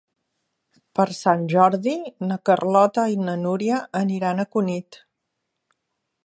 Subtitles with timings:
[0.99, 1.93] Per Sant Jordi
[2.31, 4.99] na Carlota i na Núria aniran a Cunit.